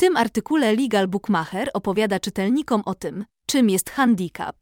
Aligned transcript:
tym 0.00 0.16
artykule 0.16 0.72
Legal 0.72 1.08
Bookmacher 1.08 1.70
opowiada 1.74 2.20
czytelnikom 2.20 2.82
o 2.86 2.94
tym, 2.94 3.24
czym 3.46 3.70
jest 3.70 3.90
handicap, 3.90 4.56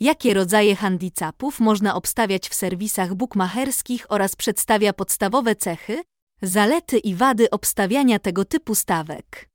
jakie 0.00 0.34
rodzaje 0.34 0.76
handicapów 0.76 1.60
można 1.60 1.94
obstawiać 1.94 2.48
w 2.48 2.54
serwisach 2.54 3.14
bookmacherskich 3.14 4.06
oraz 4.08 4.36
przedstawia 4.36 4.92
podstawowe 4.92 5.56
cechy, 5.56 6.02
zalety 6.42 6.98
i 6.98 7.14
wady 7.14 7.50
obstawiania 7.50 8.18
tego 8.18 8.44
typu 8.44 8.74
stawek. 8.74 9.48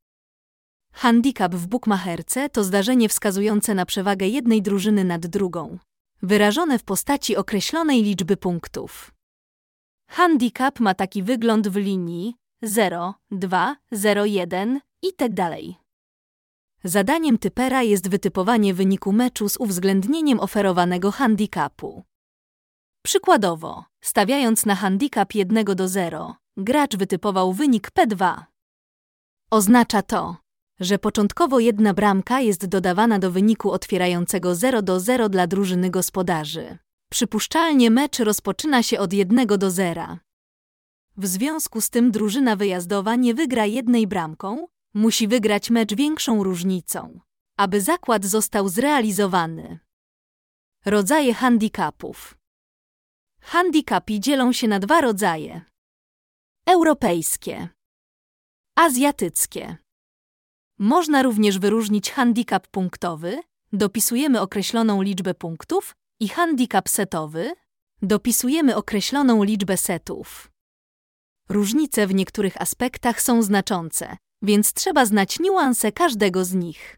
Handicap 0.94 1.56
w 1.56 1.68
bookmacherce 1.68 2.50
to 2.50 2.64
zdarzenie 2.64 3.10
wskazujące 3.10 3.76
na 3.76 3.86
przewagę 3.86 4.28
jednej 4.28 4.62
drużyny 4.62 5.04
nad 5.04 5.28
drugą, 5.28 5.78
wyrażone 6.22 6.80
w 6.80 6.84
postaci 6.84 7.36
określonej 7.36 8.04
liczby 8.04 8.38
punktów. 8.38 9.14
Handicap 10.10 10.80
ma 10.80 10.94
taki 10.94 11.24
wygląd 11.24 11.68
w 11.68 11.76
linii 11.76 12.36
0, 12.62 13.14
2, 13.32 13.76
0, 13.92 14.26
1 14.26 14.80
i 15.10 15.14
tak. 15.14 15.32
Zadaniem 16.84 17.38
typera 17.38 17.84
jest 17.84 18.10
wytypowanie 18.10 18.74
wyniku 18.74 19.12
meczu 19.12 19.50
z 19.50 19.58
uwzględnieniem 19.58 20.40
oferowanego 20.40 21.12
handicapu. 21.12 22.04
Przykładowo, 23.04 23.86
stawiając 24.02 24.66
na 24.66 24.76
handicap 24.76 25.36
1 25.36 25.66
do 25.66 25.88
0, 25.88 26.36
gracz 26.58 26.98
wytypował 26.98 27.54
wynik 27.54 27.92
P2. 27.92 28.44
Oznacza 29.52 30.02
to, 30.02 30.38
że 30.80 31.00
początkowo 31.00 31.60
jedna 31.60 31.94
bramka 31.94 32.42
jest 32.42 32.66
dodawana 32.66 33.20
do 33.20 33.32
wyniku 33.32 33.72
otwierającego 33.72 34.56
0 34.56 34.82
do 34.82 35.00
0 35.00 35.30
dla 35.30 35.48
drużyny 35.48 35.90
gospodarzy. 35.90 36.78
Przypuszczalnie 37.12 37.92
mecz 37.92 38.20
rozpoczyna 38.20 38.84
się 38.84 39.00
od 39.00 39.14
1 39.14 39.48
do 39.48 39.72
0. 39.72 40.18
W 41.18 41.28
związku 41.28 41.82
z 41.82 41.90
tym 41.90 42.12
drużyna 42.12 42.56
wyjazdowa 42.56 43.16
nie 43.16 43.34
wygra 43.34 43.66
jednej 43.66 44.08
bramką, 44.08 44.68
musi 44.98 45.28
wygrać 45.28 45.70
mecz 45.70 45.96
większą 45.96 46.44
różnicą, 46.44 47.20
aby 47.58 47.82
zakład 47.82 48.26
został 48.26 48.70
zrealizowany. 48.70 49.80
Rodzaje 50.86 51.34
handicapów. 51.34 52.38
Handicapi 53.42 54.20
dzielą 54.20 54.54
się 54.54 54.68
na 54.68 54.80
dwa 54.80 55.02
rodzaje: 55.02 55.62
europejskie, 56.66 57.70
azjatyckie. 58.76 59.78
Można 60.80 61.24
również 61.24 61.60
wyróżnić 61.60 62.12
handicap 62.12 62.68
punktowy, 62.68 63.42
dopisujemy 63.74 64.42
określoną 64.42 65.02
liczbę 65.02 65.34
punktów, 65.34 65.96
i 66.20 66.28
handicap 66.30 66.90
setowy, 66.90 67.54
dopisujemy 68.02 68.76
określoną 68.76 69.44
liczbę 69.44 69.78
setów. 69.78 70.52
Różnice 71.50 72.08
w 72.08 72.14
niektórych 72.14 72.62
aspektach 72.62 73.22
są 73.22 73.42
znaczące, 73.42 74.18
więc 74.42 74.74
trzeba 74.74 75.06
znać 75.06 75.40
niuanse 75.40 75.92
każdego 75.92 76.46
z 76.46 76.54
nich. 76.54 76.98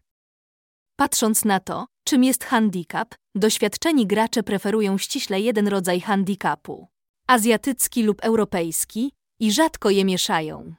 Patrząc 0.96 1.44
na 1.44 1.60
to, 1.60 1.86
czym 2.04 2.24
jest 2.24 2.44
handicap, 2.44 3.14
doświadczeni 3.34 4.06
gracze 4.06 4.42
preferują 4.42 4.98
ściśle 4.98 5.40
jeden 5.40 5.68
rodzaj 5.68 6.00
handicapu 6.00 6.88
azjatycki 7.30 8.02
lub 8.02 8.24
europejski 8.24 9.12
i 9.40 9.52
rzadko 9.52 9.90
je 9.90 10.04
mieszają. 10.04 10.74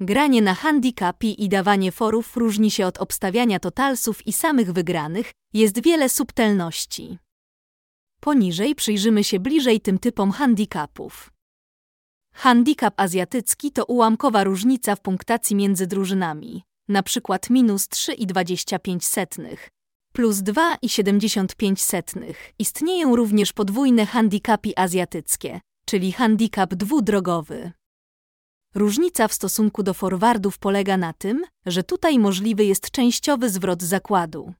Granie 0.00 0.42
na 0.42 0.54
handicapie 0.54 1.30
i 1.30 1.48
dawanie 1.48 1.92
forów 1.92 2.36
różni 2.36 2.70
się 2.70 2.86
od 2.86 2.98
obstawiania 2.98 3.58
totalsów 3.58 4.26
i 4.26 4.32
samych 4.32 4.72
wygranych, 4.72 5.32
jest 5.52 5.82
wiele 5.82 6.08
subtelności. 6.08 7.18
Poniżej 8.20 8.74
przyjrzymy 8.74 9.24
się 9.24 9.40
bliżej 9.40 9.80
tym 9.80 9.98
typom 9.98 10.30
handicapów. 10.30 11.30
Handicap 12.40 13.00
azjatycki 13.00 13.72
to 13.72 13.84
ułamkowa 13.84 14.44
różnica 14.44 14.96
w 14.96 15.00
punktacji 15.00 15.56
między 15.56 15.86
drużynami, 15.86 16.62
na 16.88 17.02
przykład 17.02 17.50
minus 17.50 17.88
3,25 17.88 19.00
setnych, 19.00 19.68
plus 20.12 20.36
2,75 20.36 21.76
setnych. 21.76 22.52
Istnieją 22.58 23.16
również 23.16 23.52
podwójne 23.52 24.06
handicapi 24.06 24.72
azjatyckie, 24.76 25.60
czyli 25.86 26.12
handicap 26.12 26.74
dwudrogowy. 26.74 27.72
Różnica 28.74 29.28
w 29.28 29.34
stosunku 29.34 29.82
do 29.82 29.94
forwardów 29.94 30.58
polega 30.58 30.96
na 30.96 31.12
tym, 31.12 31.44
że 31.66 31.82
tutaj 31.82 32.18
możliwy 32.18 32.64
jest 32.64 32.90
częściowy 32.90 33.50
zwrot 33.50 33.82
zakładu. 33.82 34.54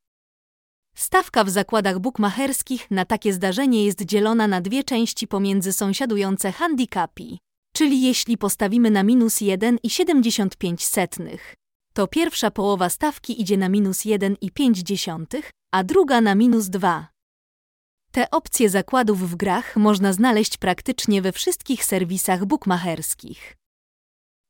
Stawka 0.95 1.45
w 1.45 1.51
zakładach 1.51 1.99
bukmacherskich 1.99 2.91
na 2.91 3.05
takie 3.05 3.33
zdarzenie 3.33 3.85
jest 3.85 4.03
dzielona 4.03 4.49
na 4.49 4.61
dwie 4.61 4.85
części 4.85 5.29
pomiędzy 5.29 5.73
sąsiadujące 5.73 6.53
handicapi, 6.53 7.39
czyli 7.79 8.03
jeśli 8.03 8.39
postawimy 8.39 8.91
na 8.91 9.03
minus 9.03 9.37
1,75 9.37 10.83
setnych, 10.83 11.55
to 11.93 12.07
pierwsza 12.07 12.51
połowa 12.51 12.89
stawki 12.89 13.41
idzie 13.43 13.57
na 13.57 13.69
minus 13.69 13.99
1,5, 13.99 15.43
a 15.73 15.85
druga 15.85 16.21
na 16.21 16.35
minus 16.35 16.67
2. 16.67 17.09
Te 18.13 18.31
opcje 18.31 18.71
zakładów 18.71 19.31
w 19.31 19.37
grach 19.37 19.77
można 19.77 20.13
znaleźć 20.13 20.57
praktycznie 20.57 21.23
we 21.23 21.33
wszystkich 21.33 21.85
serwisach 21.85 22.45
bukmacherskich. 22.45 23.57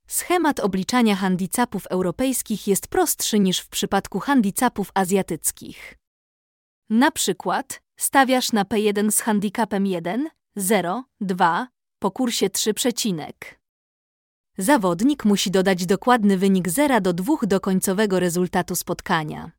Schemat 0.07 0.61
obliczania 0.61 1.17
handicapów 1.17 1.87
europejskich 1.87 2.67
jest 2.67 2.89
prostszy 2.89 3.39
niż 3.39 3.59
w 3.59 3.69
przypadku 3.69 4.21
handicapów 4.21 4.91
azjatyckich. 4.95 5.95
Na 6.91 7.11
przykład 7.11 7.81
stawiasz 7.99 8.53
na 8.53 8.65
P1 8.65 9.11
z 9.11 9.21
handicapem 9.21 9.87
1, 9.87 10.29
0, 10.57 11.05
2 11.21 11.69
po 11.99 12.11
kursie 12.11 12.51
3 12.51 12.75
przecinek. 12.75 13.61
Zawodnik 14.59 15.25
musi 15.25 15.51
dodać 15.51 15.87
dokładny 15.87 16.39
wynik 16.39 16.69
0 16.69 17.01
do 17.01 17.13
2 17.13 17.35
do 17.43 17.61
końcowego 17.61 18.21
rezultatu 18.21 18.75
spotkania. 18.77 19.51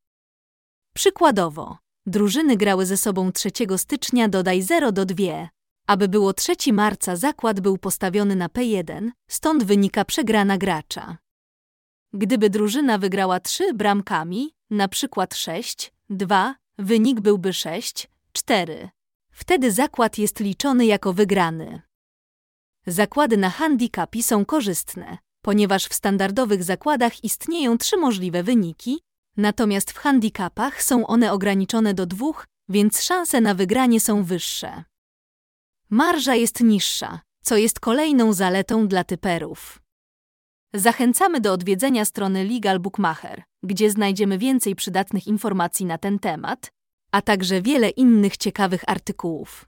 Przykładowo, 0.95 1.77
drużyny 2.05 2.57
grały 2.57 2.85
ze 2.85 2.97
sobą 2.97 3.31
3 3.31 3.49
stycznia 3.77 4.29
dodaj 4.29 4.61
0 4.61 4.91
do 4.91 5.05
2. 5.05 5.49
Aby 5.87 6.07
było 6.07 6.33
3 6.33 6.73
marca 6.73 7.15
zakład 7.15 7.59
był 7.59 7.77
postawiony 7.77 8.35
na 8.35 8.47
P1, 8.47 9.09
stąd 9.27 9.63
wynika 9.63 10.05
przegrana 10.05 10.57
gracza. 10.57 11.17
Gdyby 12.13 12.49
drużyna 12.49 12.97
wygrała 12.97 13.39
3 13.39 13.73
bramkami, 13.73 14.55
na 14.69 14.87
przykład 14.87 15.35
6, 15.35 15.93
2, 16.09 16.55
wynik 16.77 17.21
byłby 17.21 17.53
6, 17.53 18.07
4. 18.31 18.89
Wtedy 19.31 19.71
zakład 19.71 20.17
jest 20.17 20.39
liczony 20.39 20.85
jako 20.85 21.13
wygrany. 21.13 21.88
Zakłady 22.87 23.37
na 23.37 23.49
handicapi 23.49 24.23
są 24.23 24.45
korzystne, 24.45 25.17
ponieważ 25.41 25.85
w 25.85 25.93
standardowych 25.93 26.63
zakładach 26.63 27.23
istnieją 27.23 27.77
trzy 27.77 27.97
możliwe 27.97 28.43
wyniki, 28.43 28.99
natomiast 29.37 29.91
w 29.91 29.97
handicapach 29.97 30.83
są 30.83 31.07
one 31.07 31.31
ograniczone 31.31 31.93
do 31.93 32.05
dwóch, 32.05 32.45
więc 32.69 33.01
szanse 33.01 33.41
na 33.41 33.53
wygranie 33.53 33.99
są 33.99 34.23
wyższe. 34.23 34.83
Marża 35.89 36.35
jest 36.35 36.61
niższa, 36.61 37.19
co 37.43 37.57
jest 37.57 37.79
kolejną 37.79 38.33
zaletą 38.33 38.87
dla 38.87 39.03
typerów. 39.03 39.81
Zachęcamy 40.73 41.41
do 41.41 41.53
odwiedzenia 41.53 42.05
strony 42.05 42.43
Legal 42.43 42.79
Bookmacher, 42.79 43.43
gdzie 43.63 43.91
znajdziemy 43.91 44.37
więcej 44.37 44.75
przydatnych 44.75 45.27
informacji 45.27 45.85
na 45.85 45.97
ten 45.97 46.19
temat, 46.19 46.71
a 47.11 47.21
także 47.21 47.61
wiele 47.61 47.89
innych 47.89 48.37
ciekawych 48.37 48.83
artykułów. 48.87 49.65